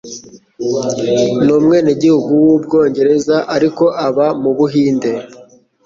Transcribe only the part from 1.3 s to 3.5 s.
Ni umwenegihugu w'Ubwongereza,